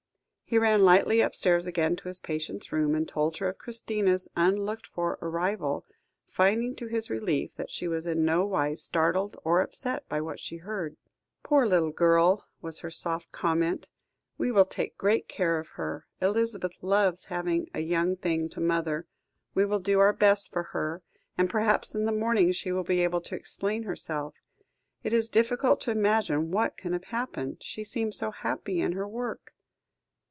He 0.43 0.57
ran 0.57 0.83
lightly 0.83 1.21
upstairs 1.21 1.65
again 1.65 1.95
to 1.95 2.09
his 2.09 2.19
patient's 2.19 2.73
room, 2.73 2.93
and 2.93 3.07
told 3.07 3.37
her 3.37 3.47
of 3.47 3.57
Christina's 3.57 4.27
unlooked 4.35 4.85
for 4.85 5.17
arrival, 5.21 5.85
finding, 6.27 6.75
to 6.75 6.87
his 6.87 7.09
relief, 7.09 7.55
that 7.55 7.69
she 7.71 7.87
was 7.87 8.05
in 8.05 8.25
no 8.25 8.45
wise 8.45 8.83
startled 8.83 9.37
or 9.45 9.61
upset 9.61 10.09
by 10.09 10.19
what 10.19 10.41
she 10.41 10.57
heard. 10.57 10.97
"Poor 11.41 11.65
little 11.65 11.91
girl," 11.93 12.43
was 12.61 12.79
her 12.79 12.91
soft 12.91 13.31
comment; 13.31 13.89
"we 14.37 14.51
will 14.51 14.65
take 14.65 14.97
great 14.97 15.29
care 15.29 15.57
of 15.57 15.69
her. 15.69 16.05
Elizabeth 16.21 16.75
loves 16.81 17.23
having 17.31 17.69
a 17.73 17.79
young 17.79 18.17
thing 18.17 18.49
to 18.49 18.59
mother; 18.59 19.07
we 19.53 19.65
will 19.65 19.79
do 19.79 19.99
our 19.99 20.11
best 20.11 20.51
for 20.51 20.63
her, 20.63 21.01
and 21.37 21.49
perhaps 21.49 21.95
in 21.95 22.03
the 22.03 22.11
morning 22.11 22.51
she 22.51 22.73
will 22.73 22.83
be 22.83 23.05
able 23.05 23.21
to 23.21 23.35
explain 23.35 23.83
herself. 23.83 24.35
It 25.01 25.13
is 25.13 25.29
difficult 25.29 25.79
to 25.83 25.91
imagine 25.91 26.51
what 26.51 26.75
can 26.75 26.91
have 26.91 27.05
happened; 27.05 27.59
she 27.63 27.85
seemed 27.85 28.11
to 28.11 28.17
be 28.17 28.17
so 28.19 28.31
happy 28.31 28.81
in 28.81 28.91
her 28.91 29.07
work." 29.07 29.53